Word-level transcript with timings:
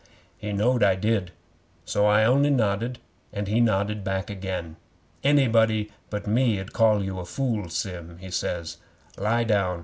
'He 0.39 0.51
knowed 0.51 0.81
I 0.81 0.95
did, 0.95 1.29
so 1.85 2.07
I 2.07 2.23
only 2.25 2.49
nodded, 2.49 2.97
and 3.31 3.47
he 3.47 3.61
nodded 3.61 4.03
back 4.03 4.31
again. 4.31 4.77
'"Anybody 5.23 5.91
but 6.09 6.25
me 6.25 6.59
'ud 6.59 6.73
call 6.73 7.03
you 7.03 7.19
a 7.19 7.25
fool, 7.25 7.69
Sim," 7.69 8.17
he 8.17 8.31
says. 8.31 8.77
"Lie 9.15 9.43
down. 9.43 9.79